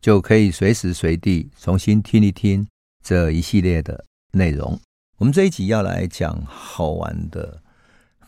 [0.00, 2.66] 就可以随时随地重新听一听
[3.02, 4.78] 这一系列的内容。
[5.18, 7.62] 我们这一集要来讲好玩的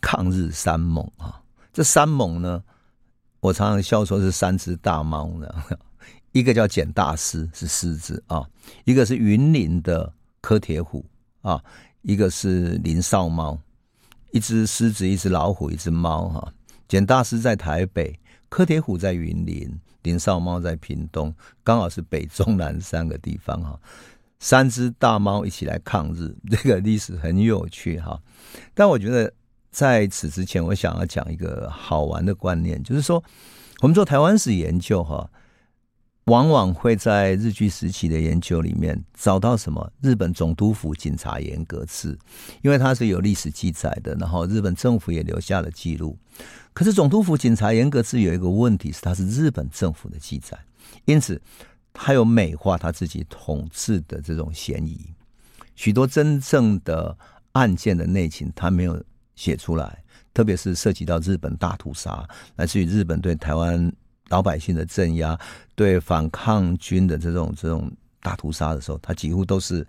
[0.01, 1.43] 抗日三猛啊！
[1.73, 2.63] 这三猛呢，
[3.41, 5.49] 我常常笑说是三只大猫呢。
[6.33, 8.43] 一个叫简大师，是狮子啊；
[8.85, 11.05] 一个是云林的柯铁虎
[11.43, 11.59] 啊；
[12.03, 13.59] 一个是林少猫。
[14.31, 16.53] 一只狮子，一只老虎，一只猫哈。
[16.87, 23.79] 简大师在台北，柯铁虎在云林，林少猫在屏东，刚好是北中南三个地方哈。
[24.41, 28.19] 三只大猫一起来抗日， 这个历史很有趣哈。
[28.73, 29.31] 但我觉得
[29.71, 33.23] 在此之前，我想要讲一个好玩的观念，就是说，
[33.83, 35.29] 我们做台湾史研究哈。
[36.29, 39.91] 往往会在日据时期的研究里面找到什么？
[40.03, 42.19] 日本总督府警察严格制，
[42.61, 46.19] 因为它是有历史记载的，然后日本政府也留下了记录。
[46.75, 50.59] 可是总督府警察严格制有一个问题是，它是日本政府的记载，
[51.07, 51.41] 因此
[51.95, 55.01] 它有美化他自己统治的这种嫌疑。
[55.75, 57.17] 许多真正的
[57.53, 59.03] 案件的内情，他没有
[59.35, 63.91] 写出来，特别是涉及到日本大屠杀，来自于日本对台湾。
[64.29, 65.39] 老百姓的镇压，
[65.75, 67.91] 对反抗军的这种这种
[68.21, 69.87] 大屠杀的时候，他几乎都是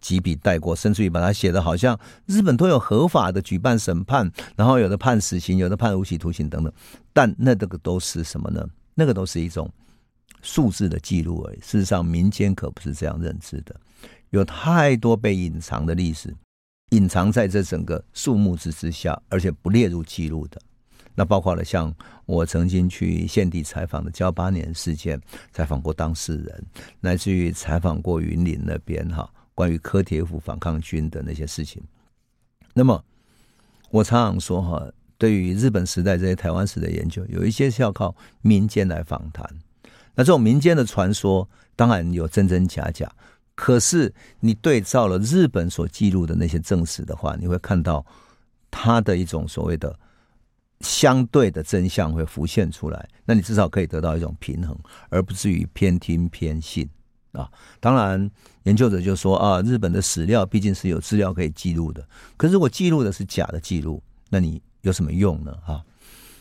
[0.00, 6.72] 几笔带过，甚至于把它写的好像日本都有合法的举办审判，然后有的判死刑，有的判无期徒刑等等。
[7.12, 8.66] 但那这个都是什么呢？
[8.94, 9.70] 那个都是一种
[10.42, 11.56] 数字的记录而已。
[11.60, 13.74] 事实上，民间可不是这样认知的，
[14.30, 16.34] 有太多被隐藏的历史，
[16.90, 20.60] 隐藏在这整个数目之之下，而且不列入记录的。
[21.18, 21.92] 那包括了像
[22.26, 25.18] 我曾经去现地采访的交八年事件，
[25.50, 26.64] 采访过当事人，
[27.00, 31.82] 乃至于采访过云林那边哈，关于柯铁虎反抗军的那些事情。
[32.74, 33.02] 那么
[33.90, 39.48] 我常常说哈，对于日本时代这些台湾史的研究，有一些是要靠民间来访谈。
[40.14, 43.10] 那这种民间的传说，当然有真真假假，
[43.54, 48.04] 可是你对照了日本所记录的那些正史的话，你会看到
[48.70, 49.98] 它的一种所谓的。
[50.80, 54.76] 相对的真相会浮现出来，那你至少可以得到一种平衡，
[55.08, 56.88] 而不至于偏听偏信
[57.32, 57.50] 啊。
[57.80, 58.30] 当然，
[58.64, 62.06] 研究者就说啊，日本的史料毕竟是有资料可以记录的，
[62.36, 65.56] 可是如果记录的是假的记录，那你有什么用呢？
[65.64, 65.82] 哈，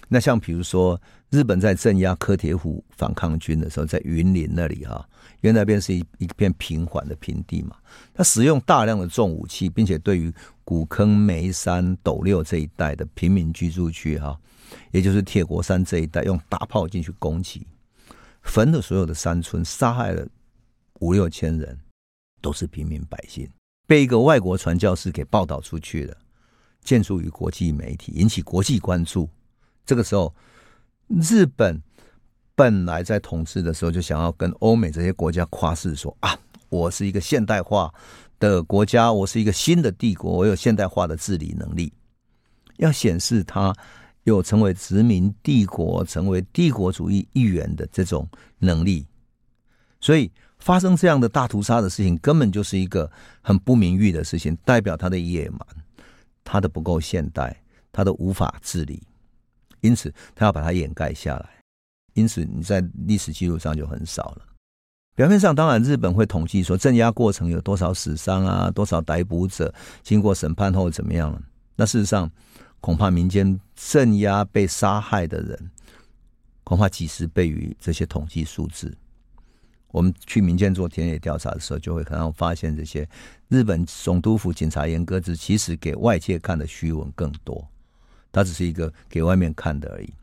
[0.07, 0.99] 那像比如说，
[1.31, 5.07] 日本在镇压柯铁虎反抗军的时候，在云林那里哈，
[5.41, 7.75] 因为那边是一一片平缓的平地嘛，
[8.13, 10.31] 他使用大量的重武器，并且对于
[10.63, 14.39] 古坑、梅山、斗六这一带的平民居住区，哈，
[14.91, 17.65] 也就是铁国山这一带，用大炮进去攻击，
[18.43, 20.27] 焚了所有的山村，杀害了
[20.99, 21.77] 五六千人，
[22.41, 23.49] 都是平民百姓，
[23.87, 26.15] 被一个外国传教士给报道出去了，
[26.83, 29.27] 见诸于国际媒体，引起国际关注。
[29.85, 30.33] 这个时候，
[31.07, 31.81] 日本
[32.55, 36.37] 本来在统治的时候，就想要跟欧美这些国家夸示说啊，
[36.69, 37.93] 我是一个现代化。
[38.37, 41.93] 的国家，我是一个新的帝国，我有现代化的治理能力，
[42.75, 43.73] 要显示他
[44.25, 48.27] 有成为殖民帝国、成为帝国主义一员的这种
[48.59, 49.07] 能力。
[50.01, 50.29] 所以
[50.59, 53.09] 发生这样的大屠杀的事情，根本就是一个
[53.41, 55.59] 很不名誉的事情，代表他的野蛮，
[56.43, 57.55] 他的不够现代，
[57.93, 59.01] 他的无法治理，
[59.85, 61.49] 因此他要把它掩盖下来。
[62.13, 64.41] 因此你在历史记录上就很少了。
[65.15, 71.41] 表面上当然，日本会统计说镇压过程有多少死伤啊，多少逮捕者，经过审判后怎么样了？
[71.75, 72.29] 那事实上，
[72.81, 75.71] 恐怕民间镇压被杀害的人，
[76.63, 78.97] 恐怕几十倍于这些统计数字。
[79.87, 83.07] 我们去民间做田野调查的时候，就会可能发现这些
[83.47, 87.65] 日本总督府警察严格制，其实给外界看的虚文更多，
[88.35, 90.13] 它只是一个给外面看的而已。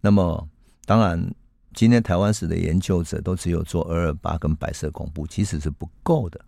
[0.00, 0.48] 那么，
[0.84, 1.32] 当然。
[1.74, 6.40] 今天台湾史的研究者都只有做二二八跟白色恐怖，其实是不够的，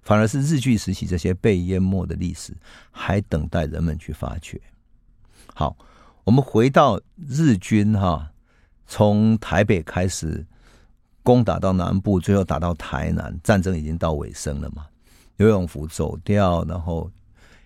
[0.00, 2.56] 反而是日据时期这些被淹没的历史，
[2.90, 4.58] 还等待人们去发掘。
[5.52, 5.76] 好，
[6.24, 6.98] 我们回到
[7.28, 8.32] 日军哈，
[8.86, 10.46] 从台北开始
[11.22, 14.86] 攻打到南部，最后打到台南，战争已经到尾声了嘛。
[15.36, 17.10] 刘永福走掉，然后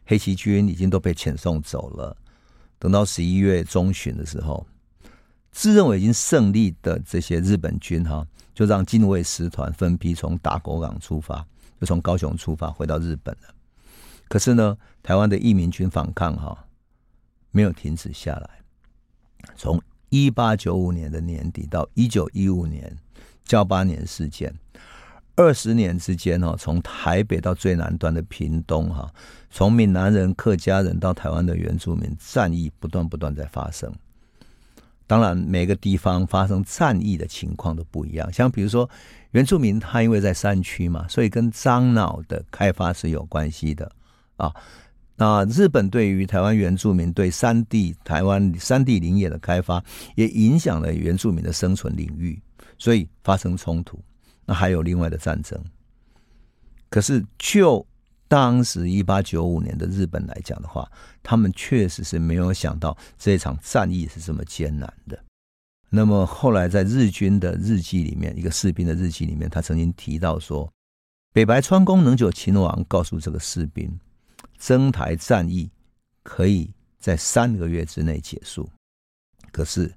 [0.04, 2.16] 黑旗军已经都被遣送走了。
[2.84, 4.66] 等到十一月中旬的时候。
[5.50, 11.46] 自认为已经胜利的这些日本军哈，就让近卫师团分批从打狗港出发，
[11.81, 13.54] 就从高雄出发回到日本了。
[14.28, 16.66] 可是呢，台湾的义民军反抗哈
[17.52, 18.50] 没有停止下来。
[19.56, 22.94] 从一八九五年的年底到一九一五年
[23.46, 24.54] 噍吧哖事件，
[25.36, 29.12] 二十年之间哈，从台北到最南端的屏东哈，
[29.50, 33.92] 从闽南人、客家人到台湾的原住民，战役不断不断在发生。
[35.06, 38.32] 当然，每个地方发生战役的情况都不一样。
[38.32, 38.88] 像比如说，
[39.32, 43.90] 原住民他因为在山区嘛，所以跟樟脑的开发是有关系的
[44.36, 44.54] 啊。
[45.16, 49.82] 那日本对于台湾原住民对山地、台湾山地林业的开发，
[50.14, 52.40] 也影响了原住民的生存领域，
[52.78, 54.00] 所以发生冲突。
[54.46, 55.62] 那还有另外的战争。
[56.88, 57.87] 可是就
[58.29, 60.91] 当时一八九五年的日本来讲的话，
[61.23, 65.19] 他们确实是没有想到这场战役是这么艰难的。
[65.91, 70.69] 那么后来在日军的日记里面，一个士兵的日记里面，他曾经提到说，
[71.32, 73.99] 北白川宫能久亲王告诉这个士兵。
[74.58, 75.70] 征台战役
[76.23, 78.69] 可以在三个月之内结束，
[79.52, 79.93] 可是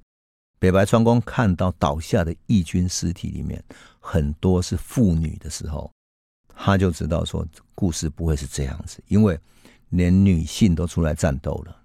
[0.59, 3.63] 北白川宫看到倒下的义军尸体里面
[4.00, 5.92] 很多是妇女的时候，
[6.56, 7.45] 他就知道说
[7.75, 9.39] 故事不会是这样子，因为
[9.89, 11.77] 连女性都出来战斗了。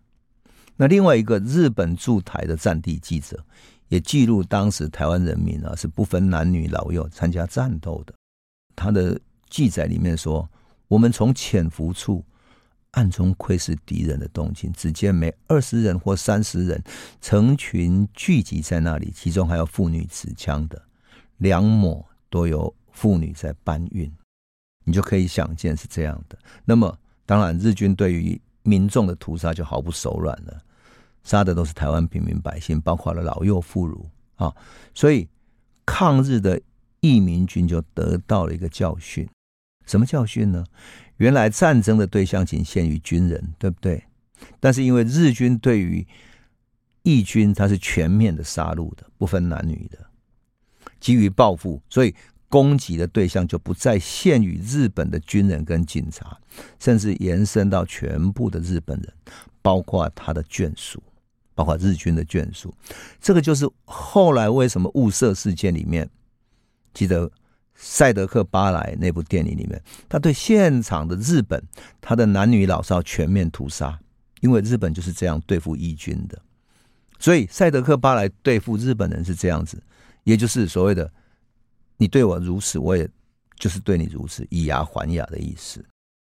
[0.77, 3.45] 那另外一个日本驻台的战地记者
[3.89, 8.15] 也记录当时台湾人民啊是不分男女老幼参加战斗的，
[8.75, 9.21] 他的
[9.51, 10.49] 记载里面说，
[10.89, 12.25] 我们从潜伏处。
[12.93, 16.83] 暗中窥视敌人的动静，只见每二十人或三十人
[17.21, 20.81] 成群聚集在那里，其中还有妇女持枪的，
[21.39, 24.11] 两抹都有妇女在搬运，
[24.85, 26.39] 你就可以想见是这样的。
[26.65, 30.63] 那么，当然日军对于民众的屠杀就毫不手软了，
[31.25, 34.05] 杀的都是台湾平民百姓，包括了老幼妇孺
[34.37, 34.55] 啊。
[34.95, 35.27] 所以，
[35.87, 36.61] 抗日的
[37.01, 39.27] 义民军就得到了一个教训，
[39.87, 40.65] 什么教训呢？
[41.19, 44.03] 原来战争的对象仅限于军人，对不对？
[44.59, 46.05] 但是因为日军对于
[47.03, 49.99] 义军，他是全面的杀戮的，不分男女的。
[50.99, 52.15] 基于报复，所以
[52.49, 56.37] 攻击的对象就不再限于日本的军人跟警察，
[56.81, 59.13] 甚至延伸到全部的日本人，
[59.61, 61.01] 包括他的眷属，
[61.55, 62.75] 包括日军的眷属。
[63.21, 66.09] 这个就是后来为什么雾社事件里面，
[66.95, 67.31] 记得。
[67.85, 71.61] 赛德克巴莱那部电影里面，他对现场的日本，
[72.01, 73.99] 他的男女老少全面屠杀，
[74.41, 76.41] 因为日本就是这样对付义军的。
[77.19, 79.83] 所以赛德克巴莱对付日本人是这样子，
[80.23, 81.13] 也就是所谓的
[81.99, 83.09] “你对我如此，我也
[83.59, 85.85] 就是对你如此，以牙还牙”的意思。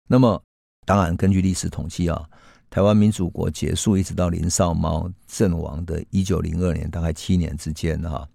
[0.07, 0.41] 那么，
[0.83, 2.27] 当然根据历史统计啊，
[2.71, 8.27] 台湾民主国结束一直到林少猫阵亡的一九零二年，大概七年之间哈，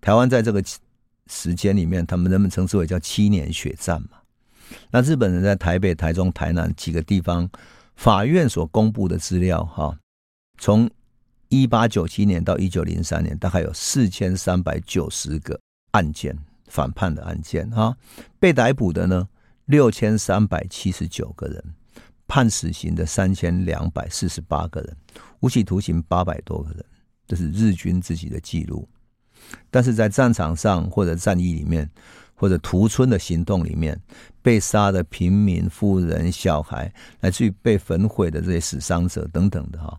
[0.00, 0.64] 台湾在这个。
[1.28, 4.18] 时间里面，他们人们称之为叫七年血战嘛。
[4.90, 7.48] 那日本人在台北、台中、台南几个地方
[7.94, 9.96] 法院所公布的资料，哈，
[10.58, 10.90] 从
[11.48, 15.58] 一八九七年到一九零三年，大概有四千三百九十个
[15.92, 16.36] 案件
[16.66, 17.96] 反叛的案件，哈，
[18.40, 19.28] 被逮捕的呢
[19.66, 21.64] 六千三百七十九个人，
[22.26, 24.96] 判死刑的三千两百四十八个人，
[25.40, 26.84] 无期徒刑八百多个人，
[27.28, 28.88] 这是日军自己的记录。
[29.70, 31.88] 但是在战场上或者战役里面，
[32.34, 33.98] 或者屠村的行动里面，
[34.42, 39.98] 被杀的平民、妇人、小孩，乃至于被焚毁的这些死伤者等等的哈。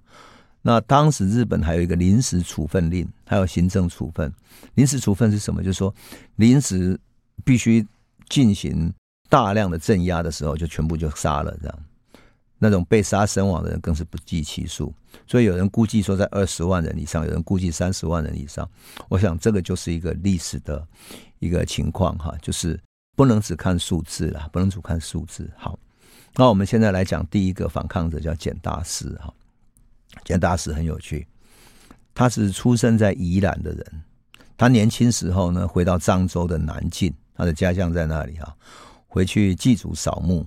[0.62, 4.31] 那当时日本还有一个临时处分令，还有行政处分。
[4.75, 5.63] 临时处分是什么？
[5.63, 5.93] 就是说
[6.36, 7.00] 临时
[7.45, 7.86] 必须
[8.27, 8.93] 进行
[9.29, 11.79] 大量的镇压的时候，就全部就杀了这样。
[12.59, 14.93] 那种被杀身亡的人更是不计其数，
[15.27, 18.67] 所以有人估计说在二十万人以上，有人估计三十万人以上。
[19.09, 20.85] 我想这个就是一个历史的
[21.39, 22.79] 一个情况哈，就是
[23.15, 25.49] 不能只看数字啦，不能只看数字。
[25.55, 25.77] 好，
[26.35, 29.31] 那我们现在来讲第一个反抗者叫简大师哈。
[30.23, 31.27] 简大师很有趣，
[32.15, 34.01] 他是出生在宜兰的人，
[34.57, 38.55] 他年轻时候呢回到漳州的南靖，他的家乡在那里哈，
[39.07, 40.43] 回去祭祖扫墓。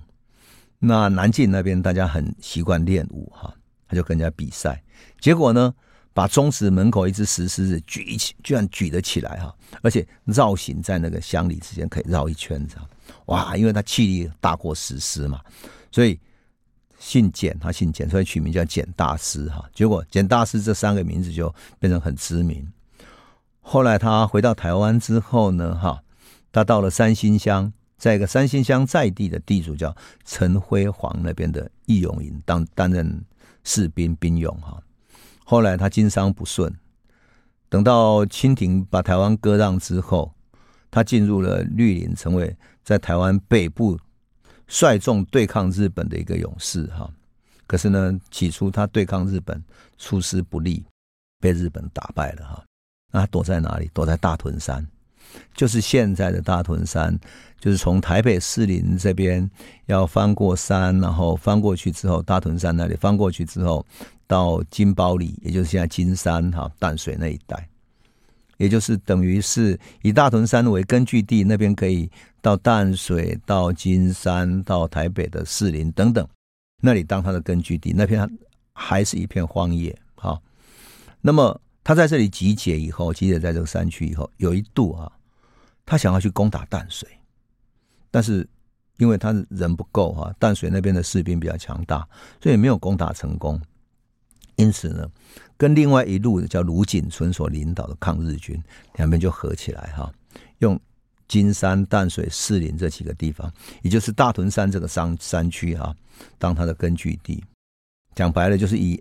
[0.83, 3.53] 那南靖那边大家很习惯练武哈，
[3.87, 4.81] 他就跟人家比赛，
[5.19, 5.71] 结果呢，
[6.11, 12.89] 把宗祠门口一只石狮子举起，居然举得起来哈，而且绕行在那个乡里之间可以绕一圈这样，
[13.27, 15.39] 哇，因为他气力大过石狮嘛，
[15.91, 16.19] 所以
[16.97, 19.63] 姓简，他姓简，所以取名叫简大师哈。
[19.75, 22.67] 结果简大师这三个名字就变成很知名。
[23.59, 26.01] 后来他回到台湾之后呢，哈，
[26.51, 27.71] 他到了三星乡。
[28.01, 33.23] 在一个三星乡在地的地主叫陈辉煌那边的义勇营当担任
[33.63, 34.81] 士兵兵勇哈，
[35.45, 36.73] 后来他经商不顺，
[37.69, 40.33] 等到清廷把台湾割让之后，
[40.89, 43.99] 他进入了绿林，成为在台湾北部
[44.67, 47.07] 率众对抗日本的一个勇士哈。
[47.67, 49.63] 可是呢，起初他对抗日本
[49.99, 50.83] 出师不利，
[51.39, 52.63] 被日本打败了哈。
[53.11, 53.91] 那他躲在哪里？
[53.93, 54.83] 躲在大屯山，
[55.53, 57.17] 就是现在的大屯山，
[57.59, 59.49] 就是从台北士林这边
[59.85, 63.85] 要翻过山，然后翻过去之后，大屯山那里翻过去之后。
[64.27, 67.67] 到金包里，也就是现在金山哈淡水那一带，
[68.55, 72.09] 也就是等于是以大屯山为根据地，那边可以
[72.41, 76.25] 到淡水、到金山、到台北的士林等等，
[76.81, 78.25] 那里当他的根据地，那片
[78.71, 79.93] 还是一片荒野。
[80.15, 80.41] 好，
[81.19, 85.11] 那么他在这里集结以后，集结在这个山区以后，有一度啊，
[85.91, 87.05] 他想要去攻打淡水，
[88.09, 88.47] 但是
[88.95, 92.07] 因为他人不够哈，淡水那边的士兵比较强大，
[92.41, 93.59] 所以没有攻打成功。
[94.55, 95.05] 因此呢，
[95.57, 98.57] 跟另外一路的叫卢锦春所领导的抗日军，
[98.95, 100.09] 两边就合起来哈，
[100.59, 100.79] 用
[101.27, 105.93] 金山、淡水、士林这几个地方，也就是大屯山这个山山区哈，
[106.37, 107.43] 当他的根据地。
[108.15, 108.97] 讲白了，就是以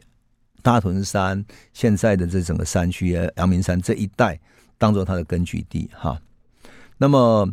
[0.60, 4.40] 大屯山现在的这整个山区，阳明山这一带，
[4.76, 6.20] 当做他的根据地哈。
[7.02, 7.48] 那么，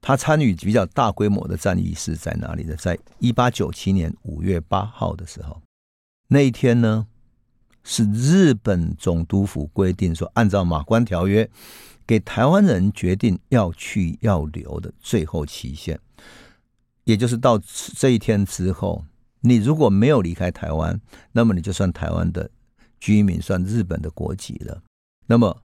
[0.00, 2.74] 他参与比较大规模的战役是在哪里呢？
[2.76, 5.60] 在一八九七年五月八号的时候，
[6.28, 7.06] 那一天呢，
[7.84, 11.44] 是日本总督府规定说，按照《马关条约》，
[12.06, 16.00] 给台湾人决定要去要留的最后期限，
[17.04, 17.60] 也就是到
[17.98, 19.04] 这一天之后，
[19.40, 20.98] 你如果没有离开台湾，
[21.32, 22.50] 那么你就算台湾的
[22.98, 24.82] 居民，算日本的国籍了。
[25.26, 25.60] 那么，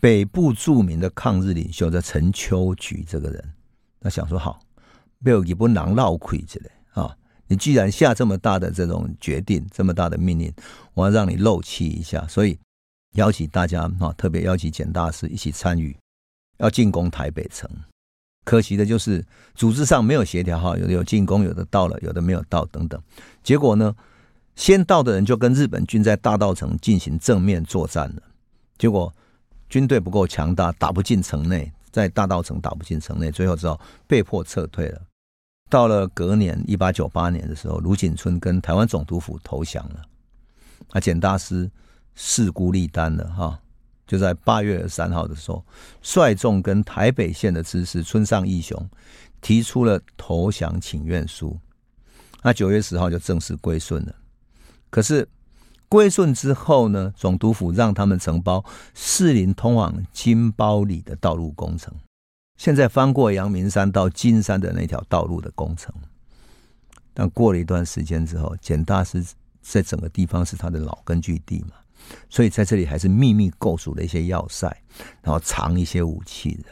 [0.00, 3.52] 北部著名的抗日领袖叫陈秋菊这个人，
[4.00, 4.58] 他想说好，
[5.18, 7.14] 没有一部囊绕亏之类啊。
[7.46, 10.52] 你既然下这么大的这种决定，这么大的命令，
[10.94, 12.58] 我要让你漏气一下，所以
[13.16, 15.94] 邀请大家哈，特别邀请简大师一起参与，
[16.58, 17.68] 要进攻台北城。
[18.46, 19.22] 可惜的就是
[19.54, 22.98] 组织上没有协调哈，有的有进攻，有的到了，有的没有到等等。
[23.42, 23.94] 结果呢，
[24.54, 28.22] 先到的人就跟日本军在大道城进行正面作战了，
[28.78, 29.12] 结果
[29.70, 35.00] 军队不够强大，打不进城内，在大道城打不进城内，最后只好被迫撤退了。
[35.70, 40.02] 到了隔年一八九八年的时候，卢锦春跟台湾总督府投降了，
[40.90, 41.70] 啊，简大师
[42.16, 43.60] 势孤力单了哈，
[44.04, 45.64] 就在八月三号的时候，
[46.02, 48.90] 率众跟台北县的知事村上义雄
[49.40, 51.56] 提出了投降请愿书，
[52.42, 54.12] 那九月十号就正式归顺了。
[54.90, 55.26] 可是
[55.90, 61.92] 归顺之后呢，总督府让他们承包士林通往金包里的道路工程。
[62.56, 65.92] 现在翻过阳明山到金山的那条道路的工程，
[67.12, 69.26] 但过了一段时间之后，简大师
[69.60, 71.72] 在整个地方是他的老根据地嘛，
[72.28, 74.68] 所以在这里还是秘密构筑了一些要塞，
[75.22, 76.70] 然后藏一些武器的。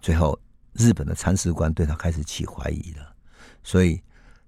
[0.00, 0.38] 最后，
[0.72, 3.14] 日本的参事官对他开始起怀疑了，
[3.62, 4.00] 所以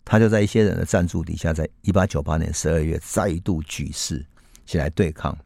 [0.05, 4.25] 他就在一些人的赞助底下，在一八九八年十二月再度举事
[4.67, 5.37] 起来对抗。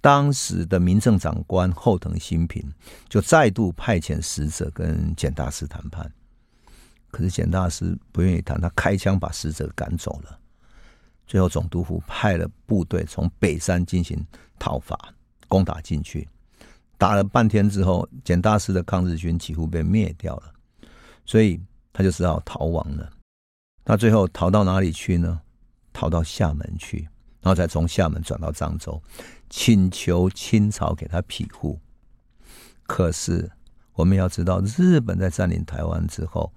[0.00, 2.60] 当时的民政长官后藤新平
[3.08, 6.12] 就再度派遣使者跟简大师谈判，
[7.12, 10.38] 可是简大师不愿意谈，他开枪把使者赶走了。
[11.24, 14.20] 最后总督府派了部队从北山进行
[14.58, 15.14] 讨伐，
[15.46, 16.28] 攻打进去，
[16.98, 20.52] 打了半天之后，简大师的抗日军几乎被灭掉了，
[21.24, 21.60] 所以
[21.92, 23.08] 他就只好逃亡了。
[23.84, 25.40] 他最后逃到哪里去呢？
[25.92, 27.08] 逃到厦门去，
[27.40, 29.02] 然后再从厦门转到漳州。
[29.50, 31.78] 请求清朝给他庇护，
[32.84, 33.50] 可是
[33.92, 36.50] 我们要知道，日本在占领台湾之后，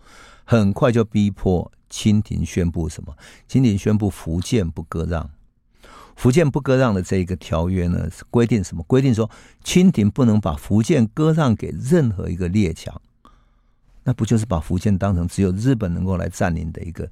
[0.46, 3.14] 很快就逼迫清廷宣布什么？
[3.50, 5.30] 清廷宣布福建不割让。
[6.16, 8.82] 福建不割让的这一个条约呢，是规定什么？
[8.84, 9.30] 规定说
[9.62, 13.02] 清廷不能把福建割让给任何一个列强。
[14.06, 17.12] 那不就是把福建当成只有日本能够来占领的一个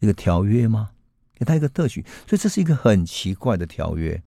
[0.00, 0.90] 一个条约吗？
[1.34, 4.22] 给他一个特许，所以这是一个很奇怪的条约。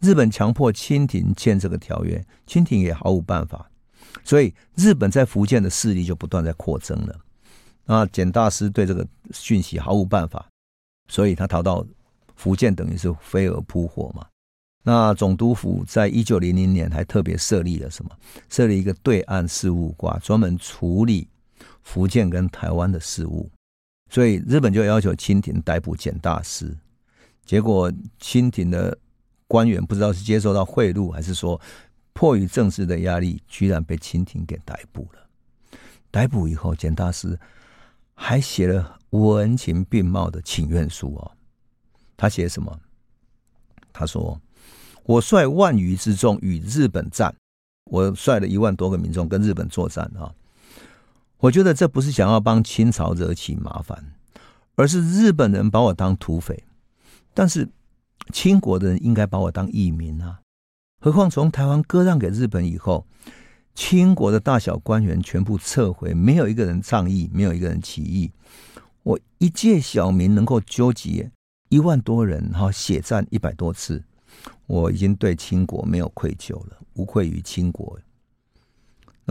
[0.00, 3.70] 日本强迫清廷签这个条约，清廷也毫无办法，
[4.24, 7.20] 所以日本在福建的势力就不断在扩增了。
[7.86, 10.46] 啊，简大师对这个讯息毫无办法，
[11.08, 11.84] 所以他逃到
[12.36, 14.26] 福建，等于是飞蛾扑火嘛。
[14.84, 18.10] 那总督府在一九零零年还特别设立了什么？
[18.48, 21.28] 设立一个对岸事务官，专门处理
[21.88, 23.50] 福建跟台湾的事务。
[24.10, 26.76] 所以日本就要求清廷逮捕简大师，
[27.44, 28.96] 结果清廷的。
[29.50, 31.58] 官员不知道是接受到贿赂，还是说
[32.12, 35.26] 迫于政治的压力，居然被清廷给逮捕了。
[36.10, 37.40] 逮捕以后，简大师
[38.12, 41.32] 还写了文情并茂的请愿书哦。
[42.14, 42.78] 他写什么？
[43.90, 44.38] 他说
[45.04, 47.34] ：“我率万余之众与日本战，
[47.84, 50.30] 我率了一万多个民众跟日本作战啊。
[51.40, 54.12] 我觉得这不是想要帮清朝惹起麻烦，
[54.74, 56.64] 而是日本人把我当土匪，
[57.32, 57.68] 但是
[58.32, 60.40] 清国的人应该把我当义民啊。
[61.00, 63.06] 何况从台湾割让给日本以后，
[63.72, 68.32] 清国的大小官员全部撤回，没有一个人倡议，没有一个人起义。
[69.04, 71.30] 我一介小民能够纠集
[71.68, 74.02] 一万多人，哈，血战一百多次，
[74.66, 77.96] 我已经对清国没有愧疚了，无愧于清国。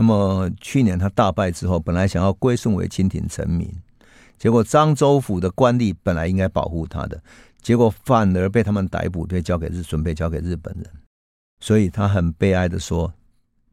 [0.00, 3.68] 那么去年他大败之后，本来想要归顺为清廷臣民，
[4.38, 7.20] 结果漳州府的官吏本来应该保护他的，
[7.60, 10.86] 结果反而被他们逮捕，被交给日，准备交给日本人。
[11.58, 13.12] 所以他很悲哀的说：“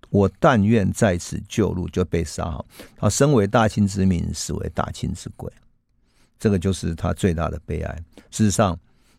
[0.10, 2.66] 我但愿在此就戮，就被杀好。
[2.98, 5.48] 他身为大清之民，死为大清之鬼。
[6.40, 7.96] 这个就是他最大的悲哀。
[8.32, 8.76] 事实上，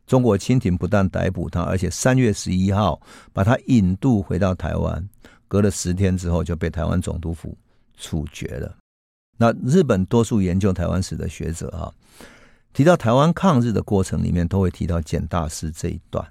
[0.08, 3.00] 中国清廷不但逮捕他，而且三月十一号
[3.32, 5.08] 把他引渡回到台湾，
[5.48, 7.56] 隔了十天之后就被台湾总督府
[7.96, 8.76] 处决了。
[9.36, 11.92] 那日本多数研究台湾史的学者哈，
[12.72, 16.26] 提到台湾抗日的过程里面，都会提到简大师这一段。”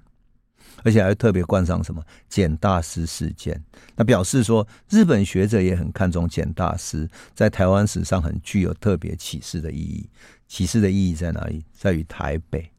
[0.84, 3.60] 而且还特别冠上什么简大师事件，
[3.96, 10.08] 那表示说日本学者也很看重简大师在台湾史上很具有特别启示的意义。
[10.48, 11.64] 启示的意义在哪里？
[11.74, 12.70] 在于台北，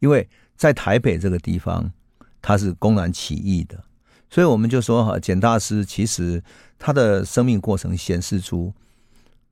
[0.00, 1.92] 因为在台北这个地方，
[2.40, 3.84] 他是公然起义的，
[4.32, 6.42] 所以我们就说哈，简大师其实
[6.76, 8.74] 他的生命过程显示出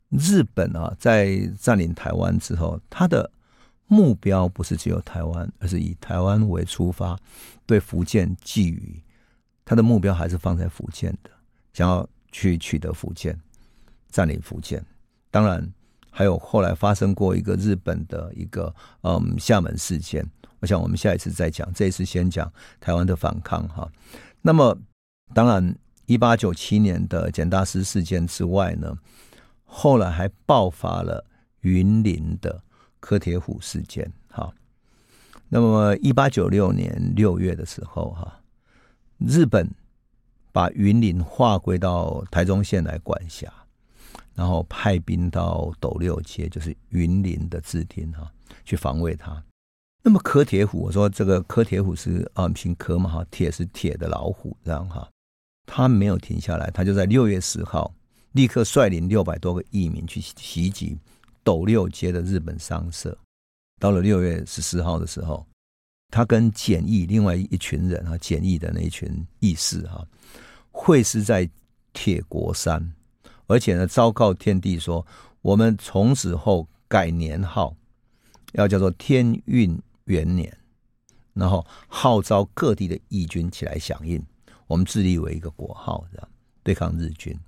[0.08, 3.30] 日本啊，在占领台湾之后，他的。
[3.92, 7.18] 目标不是只有台湾，而是以台湾为出发，
[7.66, 8.80] 对福建觊觎。
[9.64, 11.30] 他的目标还是放在福建的，
[11.72, 13.36] 想要去取得福建，
[14.08, 14.80] 占领福建。
[15.28, 15.68] 当然，
[16.08, 20.24] 还有后来发生过一个日本的一个嗯厦门事件。
[20.60, 23.90] 我想我们下一次再讲，这一次先讲台湾的反抗哈。
[24.42, 24.78] 那么，
[25.34, 28.96] 当然，一八九七年的简大师事件之外呢，
[29.64, 31.24] 后来还爆发了
[31.60, 32.62] 云林的。
[33.02, 34.52] 柯铁虎事件，哈，
[35.48, 38.42] 那么一八九六年六月的时候，哈，
[39.16, 39.74] 日本
[40.52, 43.50] 把云林划归到台中县来管辖，
[44.34, 48.30] 然后派兵到斗六街，就是云林的治町，哈，
[48.66, 49.42] 去防卫它。
[50.02, 55.08] 那么柯铁虎，我说这个柯铁虎是啊，姓柯嘛，哈，铁是铁的老虎，这样哈，
[55.66, 57.92] 他没有停下来，他就在六月十号
[58.32, 60.98] 立刻率领六百多个义民去袭击。
[61.42, 63.16] 斗六街的日本商社，
[63.80, 65.44] 到了六月十四号的时候，
[66.10, 70.06] 他跟简易另外一群人啊，简易的那一群义士哈，
[70.70, 71.48] 会师在
[71.94, 72.92] 铁国山，
[73.46, 75.04] 而且呢，昭告天地说，
[75.40, 77.74] 我们从此后改年号，
[78.52, 80.56] 要叫做天运元年，
[81.34, 84.22] 然后号召各地的义军起来响应，
[84.66, 86.28] 我们自立为一个国号，这样
[86.62, 87.38] 对抗日军。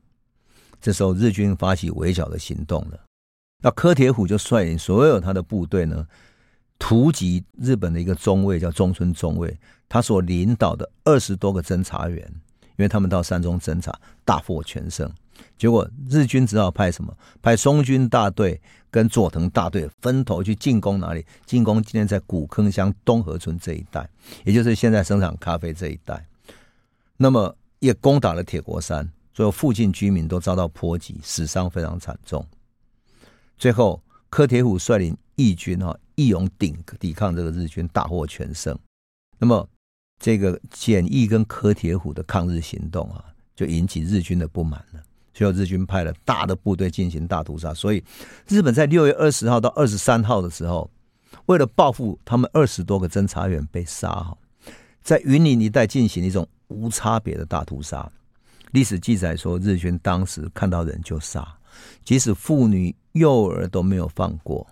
[0.80, 3.00] 这时候，日军发起围剿的行动了。
[3.62, 6.06] 那柯铁虎就率领所有他的部队呢，
[6.78, 9.56] 突击日本的一个中尉，叫中村中尉，
[9.88, 12.26] 他所领导的二十多个侦察员，
[12.60, 15.08] 因为他们到山中侦察，大获全胜。
[15.58, 17.16] 结果日军只好派什么？
[17.40, 21.24] 派松军大队跟佐藤大队分头去进攻哪里？
[21.46, 24.08] 进攻今天在古坑乡东河村这一带，
[24.44, 26.26] 也就是现在生产咖啡这一带。
[27.16, 32.44] 那么也攻打了铁国山，所有附近居民都遭到波及，死伤非常惨重。
[33.56, 38.76] 最后，柯铁虎率领义军哈义勇顶抵抗这个日军，大获全胜。
[39.38, 39.68] 那么，
[40.18, 43.24] 这个简易跟柯铁虎的抗日行动啊，
[43.54, 45.00] 就引起日军的不满了。
[45.32, 47.72] 最后，日军派了大的部队进行大屠杀。
[47.72, 48.02] 所以，
[48.48, 50.90] 日本在六月二十号到二十三号的时候，
[51.46, 54.36] 为了报复他们二十多个侦察员被杀哈，
[55.02, 58.10] 在云林一带进行一种无差别的大屠杀。
[58.72, 61.46] 历史记载说，日军当时看到人就杀。
[62.04, 64.66] 即使妇女、幼儿都没有放过，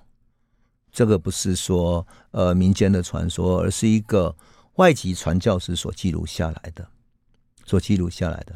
[0.92, 4.36] 这个不是说呃民间的传说，而是一个
[4.74, 6.86] 外籍传教士所记录下来的，
[7.64, 8.54] 所记录下来的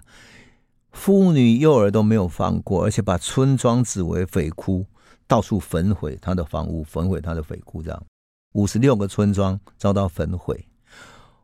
[0.95, 4.87] 妇女、幼儿都没有放过，而且把村庄指为匪窟，
[5.27, 8.07] 到处焚毁他的房屋，焚毁他的匪窟，这样
[8.53, 10.67] 五十六个村庄遭到焚毁，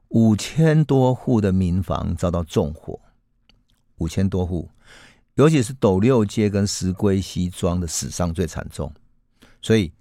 [0.08, 2.98] 五千多户的民房遭到纵火，
[3.96, 4.70] 五千多户。
[5.34, 8.92] 尤其是斗六街跟石龟西庄的死伤最惨重，
[9.60, 9.92] 所以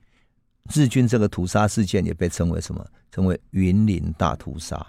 [0.74, 2.86] 日军这个屠杀事件也被称为什么？
[3.12, 4.86] 称为云林大屠杀。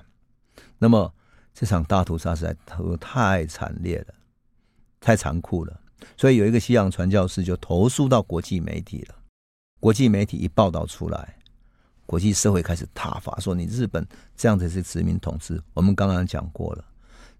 [0.78, 1.12] 那么
[1.54, 2.56] 这场大屠杀实在
[2.98, 4.14] 太惨烈了，
[5.00, 5.80] 太残酷了。
[6.16, 9.14] 所以有一个西洋传教士就投诉到国际媒体了。
[9.80, 11.36] 国际媒体一报道出来，
[12.06, 15.60] 国际社会开始挞伐，说你日本这样子是殖民统治。
[15.72, 16.84] 我们刚刚讲过了，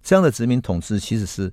[0.03, 1.53] 这样的殖民统治其实是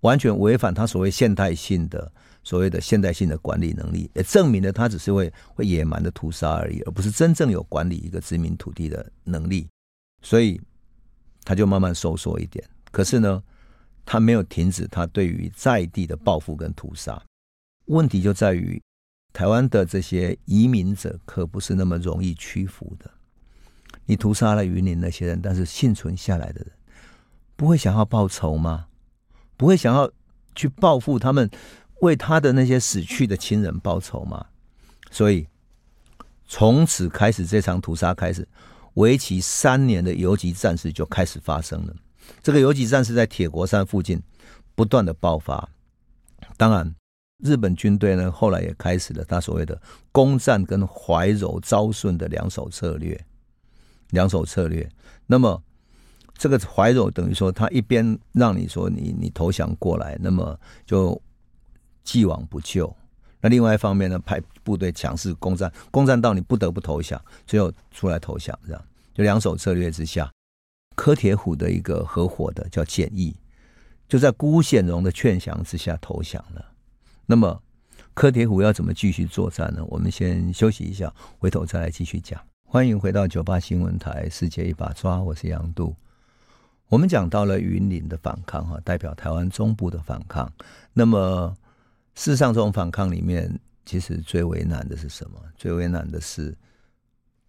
[0.00, 2.10] 完全违反他所谓现代性的
[2.42, 9.68] 所谓的现代性的管理能力，也证明了他只是会会野蛮的屠杀而已，而不是真正有管理一个殖民土地的能力。
[10.22, 10.60] 所以
[11.44, 12.64] 他就慢慢收缩一点。
[12.90, 13.42] 可是呢，
[14.04, 17.22] 他没有停止他对于在地的报复跟屠杀。
[17.86, 18.80] 问题就在于。
[19.34, 23.10] 台湾的这些移民者可不是那么容易屈服的。
[24.04, 26.70] 你屠杀了云林那些人，但是幸存下来的人，
[27.56, 28.88] 不会想要报仇吗？
[29.56, 30.12] 不会想要
[30.54, 31.50] 去报复他们，
[32.02, 34.44] 为他的那些死去的亲人报仇吗？
[35.10, 35.48] 所以，
[36.46, 38.46] 从此开始这场屠杀开始，
[38.94, 41.96] 为期三年的游击战事就开始发生了。
[42.42, 44.22] 这个游击战是在铁国山附近
[44.74, 45.68] 不断的爆发，
[46.56, 46.94] 当然。
[47.44, 49.76] 日本军队呢，后来也开始了他所谓的
[50.12, 53.20] 攻占跟怀柔昭顺的两手策略。
[54.10, 54.88] 两手策略，
[55.26, 55.60] 那么
[56.34, 60.56] 这个怀柔等于说，他一边让你说你你投降过来，那么
[60.86, 61.20] 就
[62.04, 62.94] 既往不咎；
[63.40, 70.30] 那另外一方面呢，派部队强势攻占，攻占到你不得不投降，最后出来投降，这样就两手策略之下，
[71.02, 73.34] 柯铁虎的一个合伙的叫简义，
[74.06, 76.64] 就在辜显荣的劝降之下投降了。
[77.26, 77.60] 那么，
[78.14, 79.84] 柯铁虎要怎么继续作战呢？
[79.88, 82.40] 我们先休息一下，回头再来继续讲。
[82.68, 85.92] 欢迎回到九八新闻台《世界一把抓》，我是杨度。
[86.86, 90.48] 我们讲到了云林的反抗，哈，代表台湾中部的反抗。
[90.92, 91.52] 那么，
[92.14, 95.40] 事实上，这种反抗里面，其实最为难的是什么？
[95.56, 96.56] 最为难的是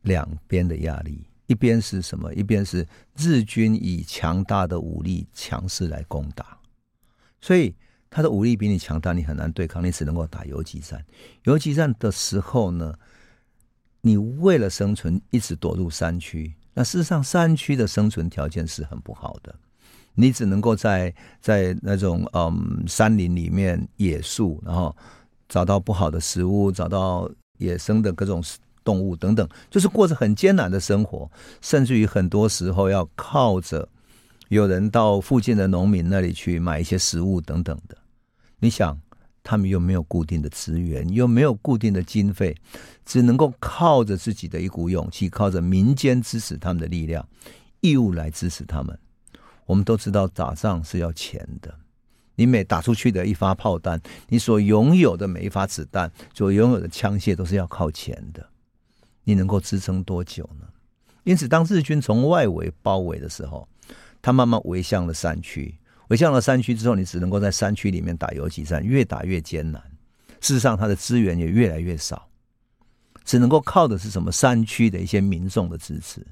[0.02, 1.24] 两边的压力。
[1.54, 2.34] 一边是什么？
[2.34, 2.84] 一边是
[3.16, 6.58] 日军以强大的武力强势来攻打，
[7.40, 7.74] 所以。
[8.16, 11.04] 他的武力比你强大，你很难对抗，你只能够打游击战。
[11.46, 12.94] 游击战的时候呢，
[14.02, 16.54] 你为了生存，一直躲入山区。
[16.76, 19.56] 那事实上，山区的生存条件是很不好的，
[20.14, 21.12] 你只能够在
[21.42, 24.96] 在那种嗯山林里面野宿，然后
[25.50, 28.44] 找到不好的食物，找到野生的各种
[28.84, 31.30] 动物等等，就是过着很艰难的生活，
[31.62, 33.88] 甚至于很多时候要靠着
[34.50, 37.98] 有人到附近的农民那里去买一些食物等等的。
[38.60, 39.00] 你想，
[39.44, 42.56] 他们又没有固定的资源，又没有固定的经费，
[43.06, 47.28] 只能够靠着自己的一股勇气，靠着民间支持他们的力量，
[47.82, 48.98] 义务来支持他们。
[49.66, 51.74] 我们都知道，打仗是要钱的。
[52.36, 58.50] 你每打出去的一发炮弹，你所拥有的每一发子弹，所拥有的枪械，都是要靠钱的。
[59.24, 60.68] 你能够支撑多久呢？
[61.24, 63.68] 因此，当日军从外围包围的时候，
[64.22, 65.74] 他慢慢围向了山区。
[66.10, 69.82] 围向了山区之后，你只能够在山区里面打游击战，越打越艰难。
[70.42, 72.28] 事实上，他的资源也越来越少，
[73.24, 74.30] 只能够靠的是什么？
[74.32, 76.26] 山区的一些民众的支持。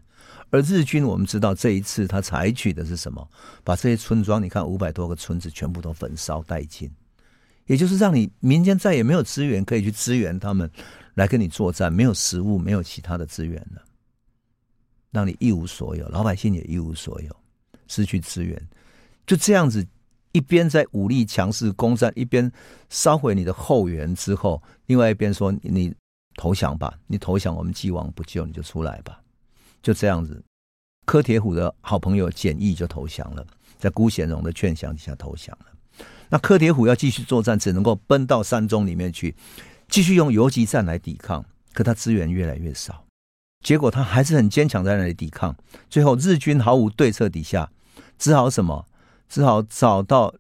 [0.50, 3.26] 而日军，我们知道这一次他采取的是什么？
[3.64, 6.92] 把这些村庄，你看五百多个村子，全部都焚烧殆尽，
[7.66, 10.70] 也就是让你民间再也没有资源可以去支援他们
[11.16, 13.82] 来跟你作战，没有食物，没有其他的资源了，
[15.12, 17.36] 让你一无所有，老百姓也一无所有，
[17.88, 18.62] 失去资源。
[19.26, 19.86] 就这样子，
[20.32, 22.52] 一边在武力强势攻占，一边
[22.90, 25.94] 烧毁你的后援之后，另外一边说你
[26.36, 29.22] 投降吧，你投降，我们既往不咎，你就出来吧。
[29.82, 30.44] 就这样子，
[31.06, 33.46] 柯铁虎的好朋友简易就投降了，
[33.78, 35.66] 在辜显荣的劝降底下投降了。
[36.30, 39.36] 那柯铁虎要继续作战，只能够奔到山中里面去，
[39.92, 41.46] 继续用游击战来抵抗。
[41.74, 43.06] 可他资源越来越少，
[43.64, 45.56] 结果他还是很坚强在那里抵抗。
[45.90, 47.72] 最后日军毫无对策底下，
[48.18, 48.86] 只好什么？
[49.30, 50.36] 只好找到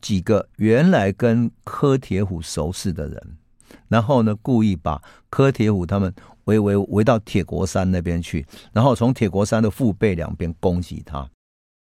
[0.00, 3.36] 几个原来跟柯铁虎熟识的人，
[3.88, 11.28] 然后呢，故意把柯铁虎他们围围围到铁国山那边去，然后从铁国山的腹背两边攻击他。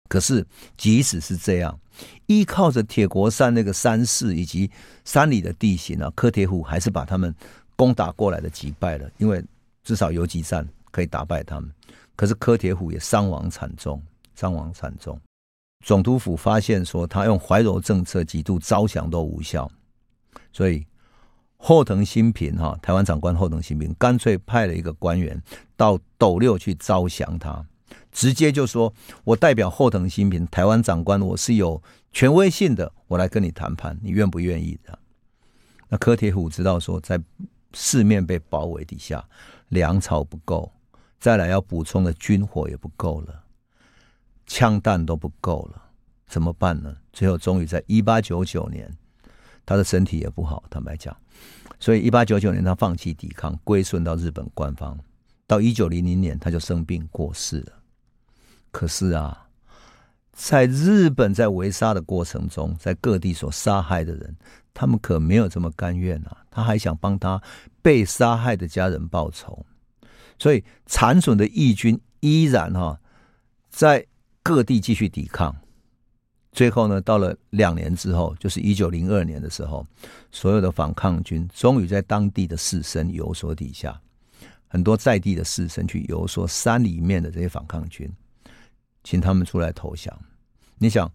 [0.09, 0.46] 可是
[0.79, 1.79] 即使是这样，
[2.26, 4.70] 依靠着铁国山那个山势以及
[5.04, 7.35] 山里的地形啊，柯铁虎还是把他们
[7.76, 9.11] 攻打过来的击败了。
[9.18, 9.44] 因为
[9.82, 11.70] 至少游击战可以打败他们，
[12.16, 14.02] 可是柯铁虎也伤亡惨重，
[14.35, 15.20] 伤亡惨重。
[15.85, 19.70] 总督府发现说，他用怀柔政策几度招降都无效，
[20.52, 20.85] 所以
[21.59, 25.40] 后藤新平哈，台湾长官后藤新平干脆派了一个官员
[25.76, 27.64] 到斗六去招降他，
[28.16, 31.83] 直接就说：“我代表后藤新平，台湾长官，我是有
[32.14, 34.98] 权威性的，我来跟你谈判，你愿不愿意？”的
[35.90, 37.20] 那柯铁虎知道说，在
[37.74, 39.22] 四面被包围底下，
[39.68, 40.72] 粮草不够，
[41.20, 43.44] 再来要补充的军火也不够了。
[44.46, 45.83] 枪弹都不够了，
[46.26, 46.96] 怎么办呢？
[47.12, 48.90] 最后终于在一八九九年，
[49.66, 51.14] 他的身体也不好，坦白讲，
[51.79, 54.98] 所以一八九九年他放弃抵抗，归顺到日本官方。
[55.46, 57.72] 到一九零零年他就生病过世了。
[58.76, 59.48] 可是啊，
[60.34, 64.36] 在日本在围杀的过程中，在各地所杀害的人，
[64.74, 67.42] 他们可没有这么甘愿啊，他还想帮他
[67.80, 69.64] 被杀害的家人报仇，
[70.38, 73.00] 所以残损的义军依然哈、
[73.70, 74.06] 在
[74.42, 75.56] 各地继续抵抗。
[76.52, 79.86] 最后呢，到了两年之后，就是一九零二年的时候，
[80.30, 83.98] 所有的反抗军终于在当地的士绅游说底下，
[84.68, 88.06] 很多在地的士绅去游说山里面的这些反抗军。
[89.07, 90.12] 请他们出来投降。
[90.79, 91.09] 你想，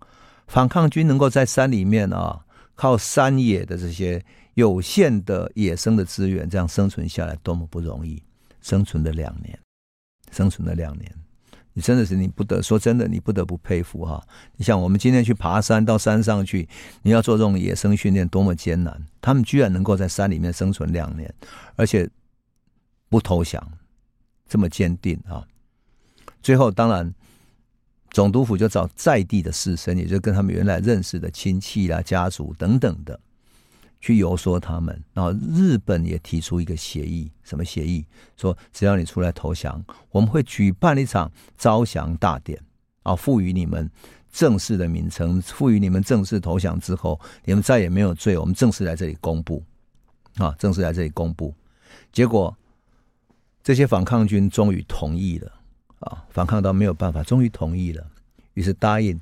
[0.47, 2.39] 反抗军能够在山里面啊，
[2.73, 4.23] 靠山野的这些
[4.53, 8.23] 有限的野生的资源，这样生存下来，多么不容易！
[8.61, 9.59] 生存了两年，
[10.31, 11.13] 生存了两年，
[11.73, 14.25] 你真的是你不得说真的，你不得不佩服哈。
[14.55, 16.69] 你想，我们今天去爬山，到山上去，
[17.01, 19.05] 你要做这种野生训练，多么艰难！
[19.19, 21.29] 他们居然能够在山里面生存两年，
[21.75, 22.09] 而且
[23.09, 23.61] 不投降，
[24.47, 25.45] 这么坚定啊！
[26.41, 27.13] 最后，当然。
[28.11, 33.17] 总督府就找在地的士绅，也就跟他们原来认识的亲戚啦、家族等等的，
[34.01, 35.01] 去游说他们。
[35.13, 38.05] 然后日本也提出一个协议，什么协议？
[38.35, 42.61] 说只要你出来投降，我们会举办一场招降大典，
[43.03, 43.89] 啊，赋予你们
[44.29, 49.63] 正式的名称，赋予你们正式投降之后，你们再也没有罪，我们正式来这里公布，
[50.35, 51.55] 啊，正式来这里公布。
[52.11, 52.53] 结果
[53.63, 55.49] 这些反抗军终于同意了。
[56.01, 58.05] 啊，反抗到没有办法，终于同意了，
[58.53, 59.19] 于是答应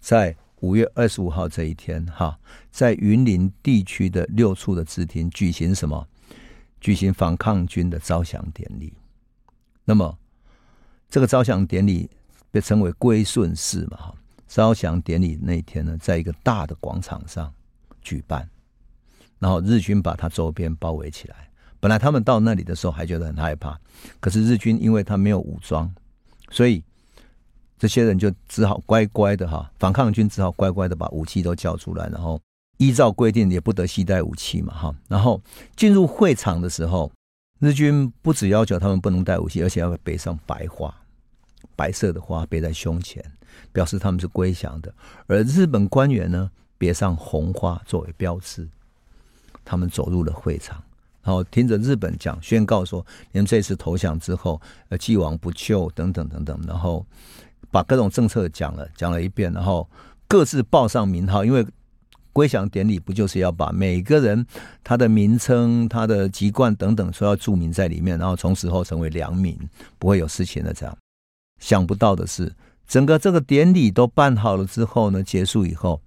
[0.00, 2.38] 在五月二十五号这一天，哈，
[2.70, 6.06] 在云林地区的六处的支厅举行什么？
[6.80, 8.92] 举行反抗军的招降典礼。
[9.84, 10.18] 那么，
[11.08, 12.08] 这个招降典礼
[12.50, 14.14] 被称为归顺式嘛，哈，
[14.46, 17.52] 招降典礼那一天呢，在一个大的广场上
[18.00, 18.48] 举办，
[19.38, 21.50] 然后日军把它周边包围起来。
[21.78, 23.78] 本来他们到那里的时候还觉得很害怕，
[24.18, 25.92] 可是日军因为他没有武装。
[26.50, 26.82] 所以
[27.78, 32.40] 这些人就只好乖乖的哈，反抗军只好乖乖的把武器都交出来，然后
[32.78, 34.94] 依照规定也不得携带武器嘛哈。
[35.08, 35.40] 然后
[35.76, 37.10] 进入会场的时候，
[37.58, 40.94] 日军不只要求他们不能带武器，而且要背上白花，
[41.74, 43.22] 白色的花背在胸前，
[43.72, 44.94] 表示他们是归降的。
[45.26, 48.68] 而日本官员呢，别上红花作为标志，
[49.64, 50.82] 他们走入了会场。
[51.26, 54.60] 然后听着日本讲宣告说，你们这次投降之后，
[54.90, 57.04] 呃，既往不咎等等等等，然后
[57.72, 59.90] 把各种政策讲了讲了一遍，然后
[60.28, 61.66] 各自报上名号，因为
[62.32, 64.46] 归降典礼不就是要把每个人
[64.84, 69.58] 他的名称、他的籍贯等等说要注明在里面，然后从此后成为良民，
[69.98, 70.96] 不会有事情的这样。
[71.58, 72.54] 想不到的是，
[72.86, 76.00] 整个这个典礼都办好了之后呢，结束以后，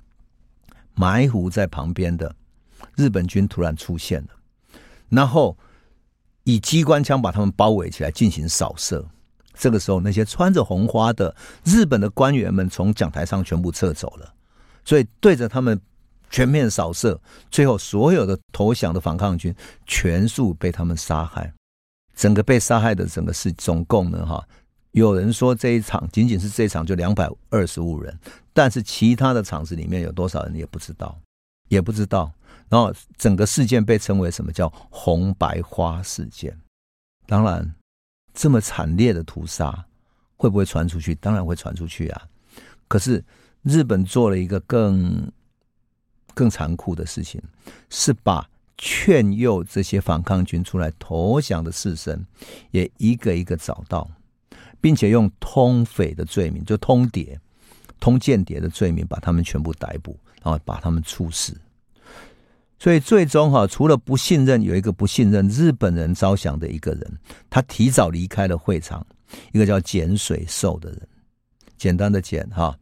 [0.94, 2.34] 埋伏在旁边的
[2.96, 4.30] 日本军突然出现了。
[5.10, 5.58] 然后
[6.44, 9.06] 以机关枪把他们包围起来进行扫射。
[9.54, 14.34] 这个时候，那些穿着红花的日本的官员们从讲台上全部撤走了，
[14.86, 15.78] 所以对着他们
[16.30, 17.20] 全面扫射。
[17.52, 19.54] 最后，所有的投降的反抗军
[19.86, 21.52] 全数被他们杀害。
[22.16, 24.42] 整个被杀害的整个是总共呢，哈，
[24.92, 28.18] 有人说这一场仅仅是这一场就两百二十五人，
[28.54, 31.20] 但是其他的场子里面有多少人也不知道，
[31.68, 32.32] 也不知道。
[32.70, 36.58] 然后整个事件被称为什么叫“红白花事件”。
[37.26, 37.76] 当然，
[38.34, 39.86] 这么惨烈的屠杀
[40.38, 41.14] 会不会传出去？
[41.16, 42.28] 当然会传出去啊！
[42.88, 43.24] 可是
[43.64, 45.32] 日本做了一个更
[46.34, 47.42] 更残酷的事情，
[47.90, 52.20] 是把劝诱这些反抗军出来投降的士绅
[52.72, 54.10] 也一个一个找到，
[54.80, 57.38] 并且用通匪的罪名，就通牒、
[58.00, 61.60] 通间谍的罪名，把他们全部逮捕，然后把他们处死。
[62.80, 69.06] 所以最终哈，除了不信任，有一个不信任日本人招降的一个人，他提早离开了会场。
[69.52, 71.08] 一个叫简水寿的人，
[71.78, 72.76] 简单的简哈，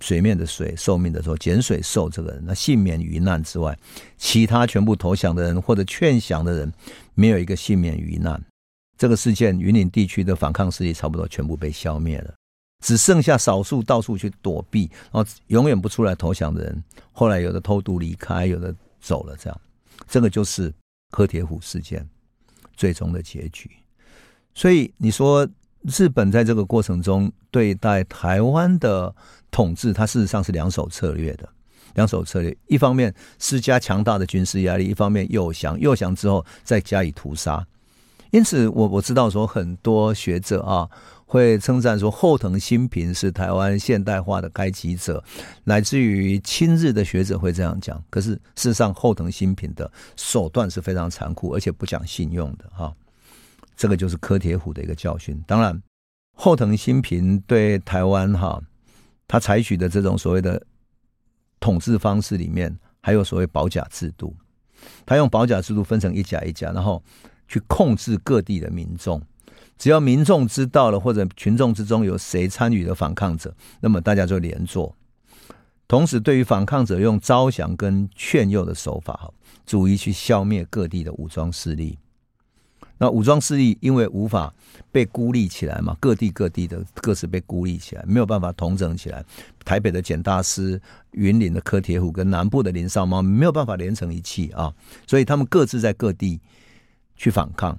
[0.00, 3.76] 水面的水，寿命的寿，简水寿这个人，那幸免于难之外，
[4.16, 6.72] 其他全部投降的人或者劝降的人，
[7.14, 8.42] 没有一个幸免于难。
[8.96, 12.32] 这个事件，云岭地区的反抗势力差不多全部被消灭了，
[12.82, 16.82] 只剩下少数到处去躲避，然后永远不出来投降的人。
[17.12, 18.74] 后来有的偷渡离开，有的。
[19.00, 19.60] 走了，这样，
[20.06, 20.72] 这个就是
[21.10, 22.06] 柯铁虎事件
[22.76, 23.70] 最终的结局。
[24.54, 25.48] 所以你说
[25.82, 29.14] 日本在这个过程中对待台湾的
[29.50, 31.48] 统治，它事实上是两手策略的，
[31.94, 32.56] 两手策略。
[32.66, 37.66] 一方面施加强大的军事压力，一方面诱降，诱降之后再加以屠杀。
[38.30, 40.88] 因此，我我知道说很多学者啊。
[41.30, 45.22] 会称赞说后藤新平是台湾现代化的开启者，
[45.62, 48.02] 乃至于亲日的学者会这样讲。
[48.10, 52.92] 可是事实上，后藤新平的手段是非常残酷，而且不讲信用的哈。
[53.76, 55.40] 这个就是柯铁虎的一个教训。
[55.46, 55.80] 当然，
[56.36, 58.60] 后藤新平对台湾哈，
[59.28, 60.60] 他采取的这种所谓的
[61.60, 64.34] 统治方式里面，还有所谓保甲制度。
[65.06, 67.00] 他用保甲制度分成一甲一甲，然后
[67.46, 69.22] 去控制各地的民众。
[69.80, 74.94] 只要民众知道了，或者群众之中有谁参与了反抗者，那么大家就连坐。
[75.88, 79.32] 同时，对于反抗者用招降跟劝诱的手法，哈，
[79.64, 81.98] 逐一去消灭各地的武装势力。
[82.98, 84.52] 那武装势力因为无法
[84.92, 89.24] 被孤立起来嘛，各地各地的各自被孤立起来，没有办法统整起来。
[89.64, 90.78] 台北的简大师、
[91.12, 94.70] 云林的柯铁虎跟南部的林少猫没有办法连成一气啊，
[95.06, 96.38] 所以他们各自在各地
[97.16, 97.78] 去反抗。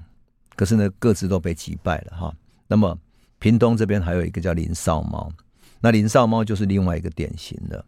[0.56, 2.34] 可是呢，各自都被击败了哈。
[2.68, 2.98] 那么
[3.40, 5.32] 屏东这边还有一个叫林少猫，
[5.80, 7.84] 那林少猫就是另外一个典型的。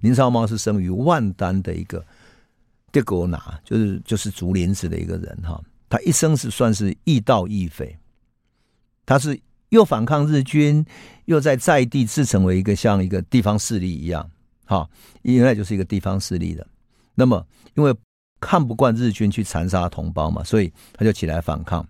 [0.00, 2.04] 林少猫是生于万丹的一个
[2.90, 5.62] 德国拿，就是就是竹林子的一个人哈。
[5.88, 7.98] 他一生是算是义盗义匪，
[9.04, 9.38] 他是
[9.70, 10.84] 又反抗日军，
[11.26, 14.30] 又在在地自成为一个像一个地方势力一样
[14.64, 14.88] 哈，
[15.22, 16.66] 原来就是一个地方势力的。
[17.14, 17.94] 那么因为
[18.40, 21.86] 看不惯日军去残杀同胞嘛，所以他就起来反抗。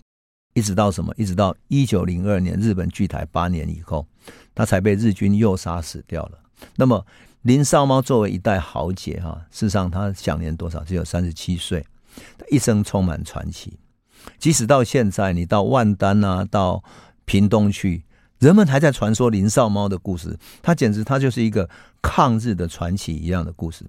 [0.52, 1.14] 一直到什么？
[1.16, 4.04] 一直到一九零二年日本拒台八年以后，
[4.52, 6.38] 他才被日军诱杀死掉了。
[6.74, 7.06] 那么
[7.42, 10.82] 林少猫作为一代豪杰哈，事实上他享年多少？
[10.82, 11.86] 只有三十七岁，
[12.36, 13.78] 他一生充满传奇。
[14.38, 16.82] 即使到现在，你到万丹啊，到
[17.24, 18.04] 屏东去，
[18.40, 20.36] 人们还在传说林少猫的故事。
[20.60, 21.70] 他简直他就是一个
[22.02, 23.84] 抗日的传奇一样的故事。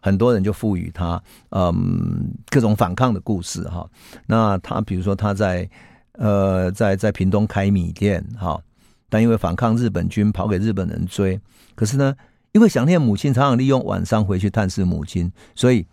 [0.00, 3.86] 很多人就赋予他嗯各种反抗的故事哈。
[4.26, 5.68] 那他比如说他在。
[6.18, 8.58] 呃，在在屏东开米店，哈，
[9.10, 11.38] 但因为反抗日本军，跑给日本人追。
[11.74, 12.16] 可是呢，
[12.52, 15.86] 因为想念母亲，常常利用晚上回去探视母亲，所以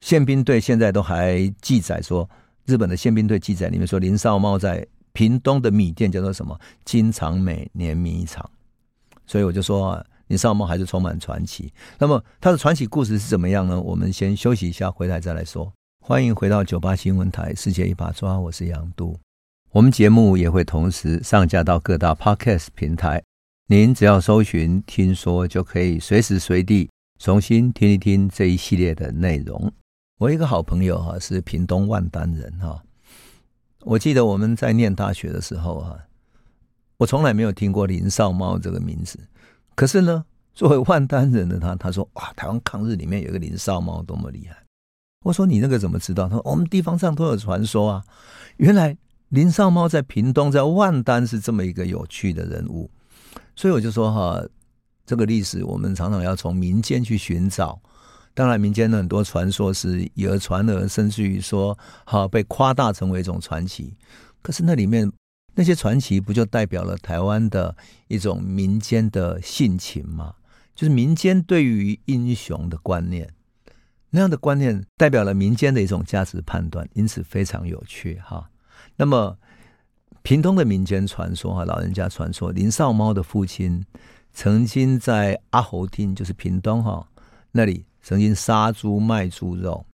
[0.00, 2.28] 宪兵队现在都还记载说，
[2.66, 4.84] 日本的宪兵队记载里面说，林少猫在
[5.18, 8.48] 屏东的米店叫做什么金长美碾米厂。
[9.26, 11.72] 所以我就说啊，林少猫还是充满传奇。
[11.98, 13.80] 那么他的传奇故事是怎么样呢？
[13.80, 15.72] 我们先休息一下，回来再来说。
[16.00, 19.18] 欢迎回到九八新闻台，世界一把抓，我是杨都。
[19.72, 23.20] 我们节目也会同时上架到各大 Podcast 平台，
[23.66, 29.72] 您只要搜寻“听说”，就可以随时随地重新听一听这一系列的内容。
[30.20, 32.80] 我一个好朋友哈是屏东万丹人哈，
[33.84, 35.96] 我记得我们在念大学的时候啊，
[36.96, 39.18] 我从来没有听过林少猫这个名字，
[39.74, 44.56] 可是呢，作为万丹人的他，他说哇，台湾抗日里面有一个林少猫多么厉害。
[45.24, 46.28] 我说你那个怎么知道？
[46.28, 48.04] 他说我们地方上都有传说啊，
[48.56, 48.96] 原来。
[49.30, 52.90] 林少猫在屏东，在万丹是这么一个有趣的人物，
[53.54, 54.42] 所以我就说哈，
[55.04, 57.78] 这个历史我们常常要从民间去寻找。
[58.38, 63.96] 当然，民间的很多传说是以讹传讹，甚至于说哈被夸大成为一种传奇。
[64.42, 65.10] 可是那里面
[65.56, 70.36] 那些传奇，不就代表了台湾的一种民间的性情吗？
[70.72, 73.28] 就是民间对于英雄的观念，
[74.10, 78.48] 那样的观念代表了民间的一种价值判断，因此非常有趣哈。
[78.94, 79.36] 那么，
[80.22, 83.84] 屏东的民间传说哈，老人家传说，林少猫的父亲
[84.32, 87.04] 曾经在阿猴町，就是屏东哈
[87.50, 89.84] 那里，曾经杀猪卖猪肉。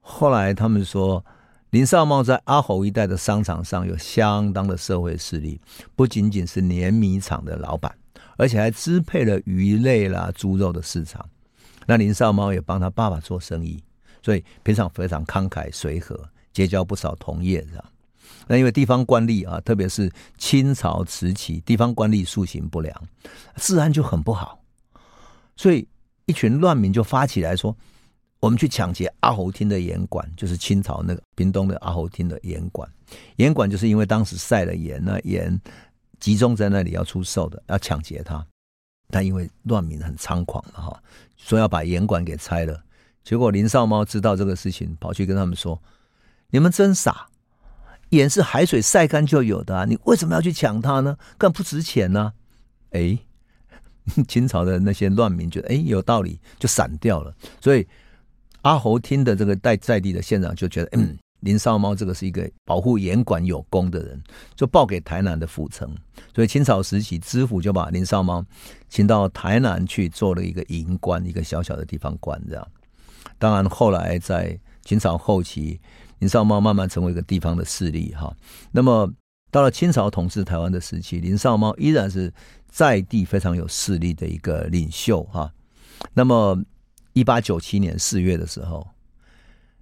[0.00, 1.24] 后来他们说，
[1.70, 5.60] 林少猫在阿猴一带的商场上有相当的社会势力，
[5.96, 7.92] 不仅仅是碾米厂的老板，
[8.36, 11.28] 而且还支配了鱼类啦、猪肉的市场。
[11.86, 13.82] 那林少猫也帮他爸爸做生意，
[14.22, 16.18] 所以平常非常慷慨随和，
[16.52, 17.84] 结交不少同业，这样。
[18.46, 22.94] 那因为地方官吏啊，特别是清朝时期，地方官吏素行不良，
[23.56, 24.60] 治安就很不好，
[25.56, 25.88] 所以
[26.26, 27.76] 一群乱民就发起来说
[28.40, 32.88] ：“我们去抢劫阿猴厅的盐馆，就是清朝那个屏东的阿猴厅的盐馆。
[33.36, 35.60] 盐馆就是因为当时晒了盐，那盐
[36.18, 38.44] 集中在那里要出售的，要抢劫它。
[39.10, 41.02] 但因为乱民很猖狂嘛，哈，
[41.36, 42.82] 说要把盐馆给拆了。
[43.22, 45.80] 结果林少猫知道这个事情，跑去跟他们说
[46.50, 47.26] ：‘你们真傻。’
[48.10, 51.16] 盐是海水晒干就有的啊，你为什么要去抢它呢？
[51.36, 52.32] 更不值钱呢？
[52.90, 53.18] 哎，
[54.28, 57.34] 清朝的那些乱民觉得哎有道理，就散掉了。
[57.60, 57.86] 所以
[58.62, 64.22] 阿侯听的这个在在地的县长就觉得，嗯，林少猫这个是一个保护严管有功的人，
[64.54, 65.94] 就报给台南的府城。
[66.34, 68.44] 所以清朝时期，知府就把林少猫
[68.88, 72.68] 请到台南去做了一个营官，一个小小的地方官这样。
[73.38, 75.80] 当然后来在清朝后期。
[76.20, 78.34] 林少猫慢慢成为一个地方的势力哈，
[78.70, 79.12] 那么
[79.54, 82.34] 到了清朝统治台湾的时期，林少猫依然是
[82.68, 85.48] 在地非常有势力的一个领袖哈。
[86.12, 86.60] 那么
[87.12, 88.84] 一八九七年四月的时候，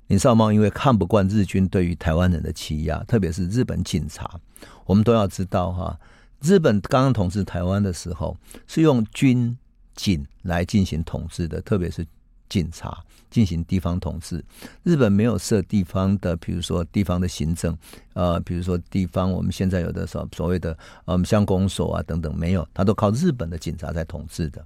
[0.08, 4.38] 林少猫因为看不惯日军对于台湾人的欺压，特别是日本警察，
[4.84, 5.98] 我们都要知道哈，
[6.42, 9.56] 日本刚刚统治台湾的时候是用军
[9.94, 12.06] 警来进行统治的，特别是
[12.52, 14.44] 警察进行地方统治。
[14.82, 17.74] 日本没有设地方的，比如说地方的行政，
[18.12, 20.76] 呃，比如说地方我们现在有的所所谓的
[21.06, 24.62] 嗯乡公所啊等等，没有，他都靠日本的警察在统治的。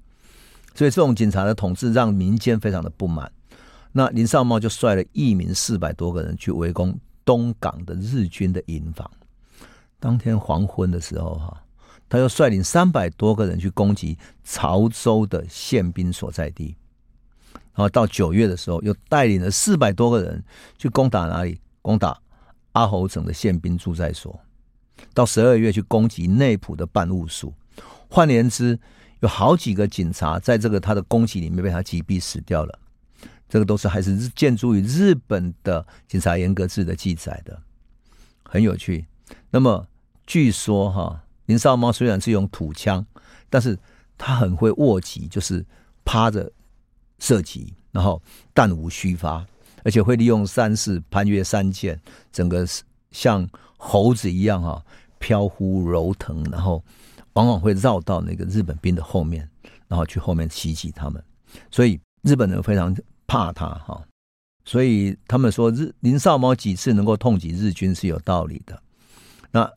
[0.75, 3.31] 所以这种警察的统治让民间非常的不满。
[3.93, 9.09] 那林少茂就率了一名四百多个人去围攻东港的日军的营房。
[10.01, 11.63] 当天黄昏的时候，哈，
[12.09, 16.75] 他又率领三百多个人去攻击潮州的宪兵所在地。
[17.77, 20.43] 然后到九月的时候，又带领了四百多个人
[20.79, 21.61] 去攻打哪里？
[21.83, 22.19] 攻打
[22.73, 24.41] 阿猴城的宪兵驻在所。
[25.13, 27.53] 到十二月去攻击内埔的办务署。
[28.09, 28.79] 换言之，
[29.21, 32.79] 有好几个警察在这个他的攻击里面被他击毙死掉了，
[33.47, 37.61] 这个都是还是建筑于日本的警察严格制的记载的，
[38.43, 39.07] 很有趣。
[39.51, 39.87] 那么
[40.27, 43.05] 据说哈，林少猫虽然是用土枪，
[43.51, 43.79] 但是
[44.17, 45.65] 他很会卧击，就是
[46.07, 46.51] 趴着
[47.19, 48.21] 射击，然后
[48.55, 49.47] 弹无虚发，
[49.85, 51.99] 而且会利用山势攀越山涧，
[52.33, 52.67] 整个
[53.11, 54.85] 像猴子一样哈
[55.19, 56.83] 飘忽柔腾，然后。
[57.37, 59.47] 往往会绕到那个日本兵的后面，
[59.89, 61.23] 然后去后面袭击他们，
[61.71, 62.97] 所以日本人非常
[63.27, 64.03] 怕他哈。
[64.65, 68.83] 所以他们说日林少猫几次能够痛击日军是有道理的。
[69.51, 69.71] 那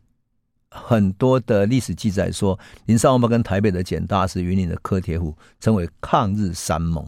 [0.72, 7.06] 很多的历史记载说，林少猫跟台北的简大师、云林的柯铁虎称为抗日三猛。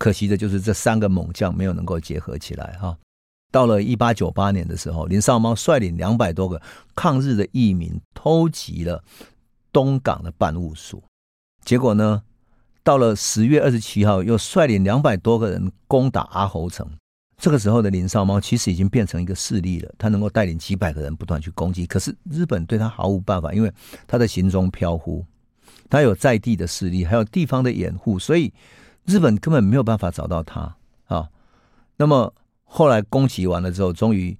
[0.00, 2.98] 可惜的就是这三个猛将没有能够结合起来哈。
[3.52, 6.60] 到了一八九八年的时候，林少猫率领两百多个
[6.96, 9.04] 抗日的义民偷袭了。
[9.72, 11.00] 东港的办务署，
[11.64, 12.22] 结果呢，
[12.82, 16.84] 到了十月二十七号，又率领两百多个人攻打阿猴城。
[17.36, 21.86] 这个时候的林少猫其实已经变成一个势力了，他能够带领几百个人不断去攻击。
[21.86, 23.72] 可是日本对他毫无办法，因为
[24.08, 25.24] 他的行踪飘忽，
[25.88, 28.52] 他有在地的势力，还有地方的掩护，所以
[29.06, 30.76] 日本根本没有办法找到他
[31.06, 31.28] 啊。
[31.96, 32.32] 那么
[32.64, 34.36] 后来攻击完了之后，终于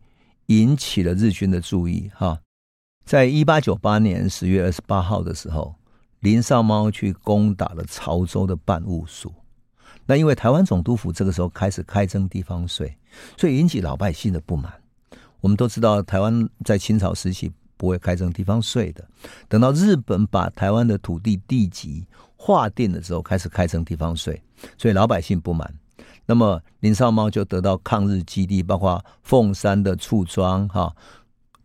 [0.47, 2.41] 引起了日军的注意哈。
[3.05, 5.75] 在一八九八年十月二十八号的时候，
[6.21, 9.33] 林少猫去攻打了潮州的办务署。
[10.07, 12.97] 那因为台湾总督府这个时候开始开征地方税，
[13.37, 14.73] 所以引起老百姓的不满。
[15.41, 19.07] 我们都知道，台湾在清朝时期不会开征地方税的。
[19.49, 22.07] 等到日本把台湾的土地地籍
[22.43, 24.43] 划定的时候，开始开征地方税，
[24.79, 25.71] 所以老百姓不满。
[26.25, 30.91] 那么林少猫就得到抗日基地，包括凤山的厝庄，哈。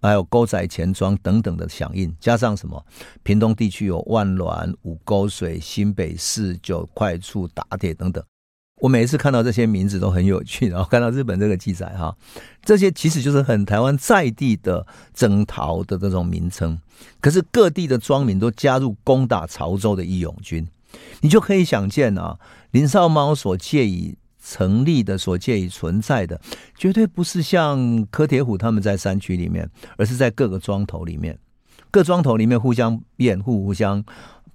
[0.01, 2.85] 还有沟仔钱庄等等的响应，加上什么？
[3.23, 8.23] 屏东地区有万峦、五沟水、新北市、九块厝、打铁等等。
[8.81, 12.15] 我每一次看到这些名字都很有趣，然后看到日本这个记载哈，
[12.63, 16.77] 这些其实就是很台湾在地的征讨的这种名称。
[17.19, 20.67] 可是各地的庄民都加入攻打潮州的义勇军，
[21.21, 22.37] 你就可以想见啊，
[22.71, 24.17] 林少猫所借以。
[24.47, 26.39] 成立的所借以存在的，
[26.77, 29.67] 绝对不是像柯铁虎他们在山区里面，
[29.97, 31.39] 而是在各个庄头里面，
[31.89, 34.05] 各庄头里面互相掩护、互相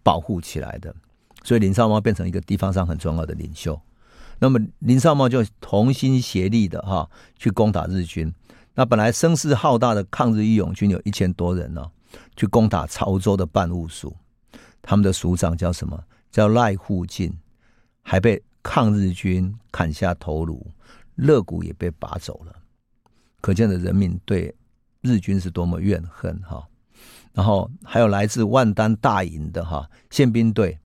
[0.04, 0.94] 保护起来的。
[1.42, 3.82] 所以林少猫变成一个地方上很重要的领袖。
[4.40, 8.34] 那么林少茂就同心协力的哈去攻打日军。
[8.74, 11.88] 那本来声势浩大的抗日义勇军有一千多人呢，
[12.34, 14.16] 去攻打潮州的办务署，
[14.82, 16.02] 他们的署长叫什么？
[16.32, 17.32] 叫赖护进，
[18.02, 18.42] 还被。
[18.62, 20.70] 抗日军砍下头颅，
[21.14, 22.54] 肋骨也被拔走了，
[23.40, 24.54] 可见的人民对
[25.00, 26.62] 日军是多么怨恨哈。
[27.32, 30.78] 然后还有来自万丹大营的哈宪兵队，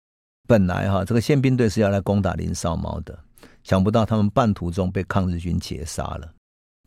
[0.47, 3.20] 本来哈这个宪兵队是要来攻打林少茂的，
[3.66, 6.32] 想不到他们半途中被抗日军截杀了。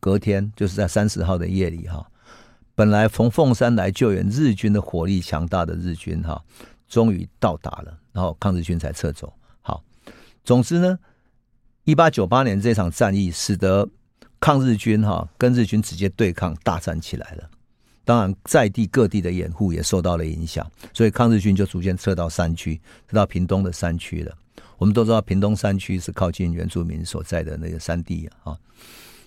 [0.00, 2.08] 隔天就是在三十号的夜里哈，
[2.76, 6.40] 本来从凤山来救援日军的火力强大的日军哈，
[6.88, 9.32] 终于到达了，然后抗日军才撤走。
[9.60, 9.82] 好
[10.44, 10.96] 总之呢，
[11.82, 13.88] 一八九八年这场战役使得
[14.38, 17.50] 抗日军哈跟日军直接对抗，大战起来了。
[18.04, 20.64] 当然，在地各地的掩护也受到了影响，
[20.94, 24.32] 所以抗日军就逐渐撤到山区，撤到屏东的山区了。
[24.78, 28.56] 我们都知道，屏东山区是靠近原住民所在的那个山地啊。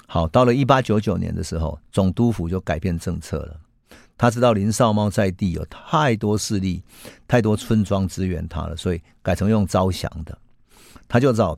[0.08, 3.60] 好，到了一八九九年的时候，总督府就改变政策了。
[4.18, 6.84] 他知道林少猫在地有太多势力、
[7.28, 10.38] 太多村庄支援他了，所以改成用招降的。
[11.08, 11.58] 他就找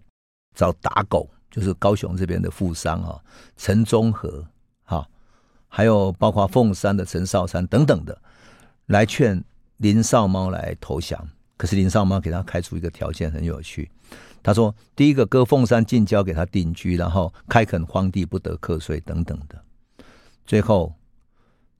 [0.55, 3.19] 找打狗，就是高雄这边的富商啊，
[3.57, 4.45] 陈忠和
[4.83, 5.07] 哈，
[5.67, 8.17] 还有包括凤山的陈少山等等的，
[8.85, 9.43] 来劝
[9.77, 11.27] 林少猫来投降。
[11.57, 13.89] 可是林少妈给他开出一个条件，很有趣，
[14.41, 19.61] 他说，第一个割凤山近郊给他定居，然后开垦荒地不得课税等等的。
[20.45, 20.93] 最后，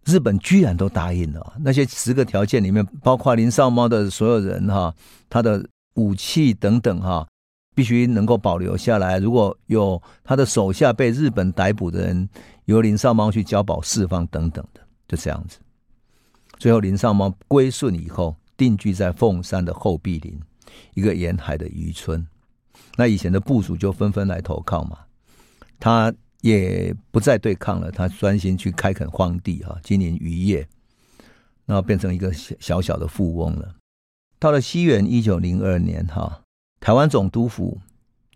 [0.05, 1.53] 日本居然都答应了。
[1.59, 4.93] 那些十个条件里面，包括林少猫的所有人哈，
[5.29, 7.27] 他的武器等等哈，
[7.75, 9.19] 必须能够保留下来。
[9.19, 12.29] 如果有他的手下被日本逮捕的人，
[12.65, 15.57] 由林少猫去交保释放等等的，就这样子。
[16.57, 20.39] 最后，林少猫归顺以后，定居在凤山的后壁林，
[20.93, 22.27] 一个沿海的渔村。
[22.95, 24.99] 那以前的部属就纷纷来投靠嘛，
[25.79, 30.67] 他也不再对抗了，他专心去开垦荒地哈，经营渔业，
[31.65, 33.75] 然后变成一个小小的富翁了。
[34.39, 36.41] 到了西元一九零二年哈，
[36.79, 37.79] 台湾总督府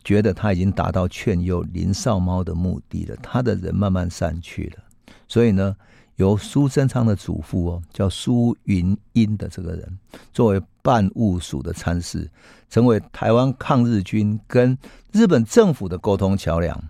[0.03, 4.83] 觉得他已经达到劝诱林少猫的目的了，他的人慢慢散去了，
[5.27, 5.75] 所以呢。
[6.17, 9.99] 由苏贞昌的祖父哦，叫苏云英的这个人，
[10.33, 12.29] 作为办务署的参事，
[12.69, 14.75] 成为台湾抗日军跟
[15.11, 16.83] 日本政府的沟通桥梁。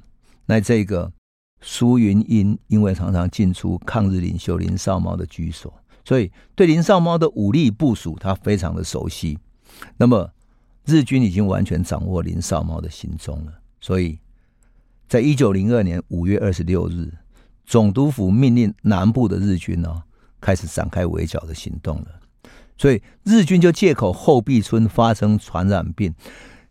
[0.46, 1.12] 那这个
[1.60, 5.74] 苏云英，因为常常进出抗日领袖林少猫的居所，
[6.06, 9.38] 所以对林少猫的武力部署，他非常的熟悉。
[9.98, 10.32] 那么
[10.86, 13.52] 日军已经完全掌握林少猫的行踪了，
[13.82, 14.18] 所以
[15.10, 17.12] 在一九零二年五月二十六日。
[17.68, 20.04] 总督府命令南部的日军呢、
[20.40, 22.08] 开始展开围剿的行动了，
[22.78, 26.16] 所以日军就借口后壁村发生传染病，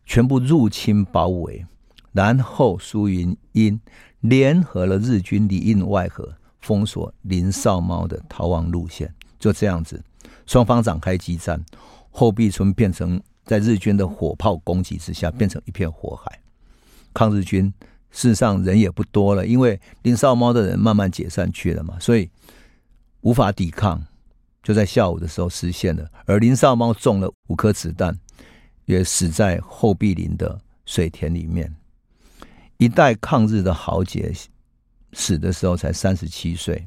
[0.07, 1.67] 全部入侵包围，
[2.13, 3.79] 然后苏云英
[4.21, 10.03] 联合了日军里应外合，封锁林少猫的逃亡路线，就这样子，
[10.47, 11.63] 双方展开激战，
[12.11, 16.41] 后壁村变成在日军的火炮攻击之下，变成一片火海，
[17.13, 17.71] 抗日军。
[18.11, 22.31] 事实上人也不多了，因为林少猫的人慢慢解散去了嘛，所以
[23.21, 24.03] 无法抵抗，
[24.63, 26.09] 就在下午的时候实现了。
[26.25, 28.19] 而林少猫中了五颗子弹，
[28.87, 31.75] 也死在后壁林的水田里面。
[32.79, 34.33] 一代抗日的豪杰
[35.13, 36.87] 死的时候才三十七岁，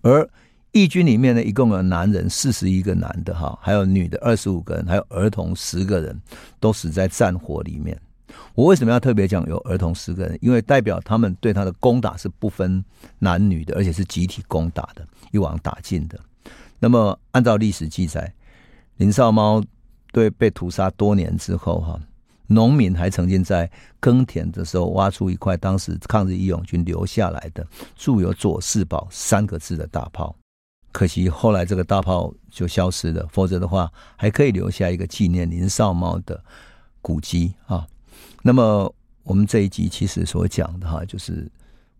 [0.00, 0.28] 而
[0.72, 6.18] 义军里面呢，一共有男人四十一个男的哈，还有女的二十五个人，还有儿童十个人，
[6.58, 8.00] 都死在战火里面。
[8.54, 10.38] 我为什么要特别讲有儿童十个人？
[10.40, 12.84] 因为代表他们对他的攻打是不分
[13.18, 16.18] 男女的，而且是集体攻打的，一网打尽的。
[16.78, 18.32] 那么按照历史记载，
[18.96, 19.62] 林少猫
[20.12, 22.00] 对被屠杀多年之后，哈，
[22.48, 23.70] 农民还曾经在
[24.00, 27.66] 耕田的时候挖出一块当时抗日义勇军留下来的
[27.96, 30.34] 铸有“左四宝”三个字的大炮，
[30.90, 36.44] 可惜后来这个大炮就消失了，否则的话还可以留下一个纪念林少猫的
[37.00, 37.86] 古迹啊。
[38.42, 41.48] 那么我们这一集其实所讲的哈，就是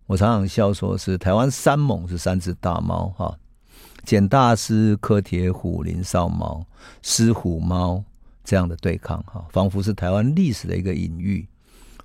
[0.06, 3.38] 我常常笑说是台湾三猛是三只大猫哈，
[4.04, 6.66] 简大师、柯铁虎、林少猫、
[7.00, 8.02] 狮虎猫
[8.42, 11.46] 这样的对抗哈，仿佛是台湾历史的一个隐喻，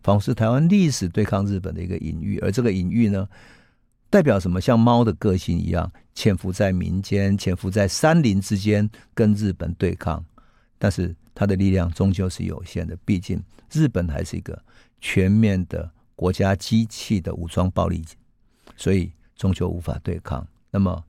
[0.04, 2.38] 仿佛是台湾历史对抗日本的一个隐喻。
[2.40, 3.28] 而这个隐喻呢，
[4.12, 4.62] 代表什么？
[4.62, 10.24] 像猫的个性一样，潜伏在民间，潜伏在山林之间，跟日本对抗，
[10.78, 13.40] 但是它的力量终究是有限的，毕竟。
[13.72, 14.60] 日本还是一个
[15.00, 18.04] 全面的国家机器的武装暴力，
[18.76, 20.46] 所以终究无法对抗。
[20.72, 21.04] 那么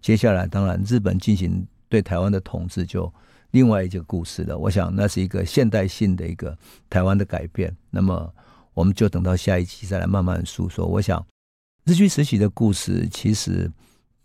[0.00, 3.12] 接下来，当然日本进行对台湾的统治，就
[3.52, 4.58] 另外一个故事了。
[4.58, 6.58] 我想那是一个现代性的一个
[6.90, 7.72] 台湾的改变。
[7.90, 8.34] 那么
[8.74, 10.84] 我们就等到下一期再来慢慢诉说。
[10.84, 11.24] 我想
[11.84, 13.70] 日据时期的故事，其实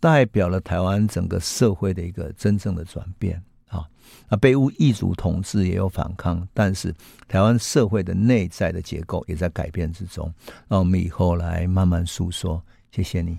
[0.00, 3.40] 代表了台湾整个社会的一个真正的转变。
[4.28, 6.94] 那，被异族统治也有反抗，但是
[7.26, 10.32] 台湾社会的内在的结构也在改变之中。
[10.68, 12.62] 让我们以后来慢慢诉说。
[12.90, 13.38] 谢谢你。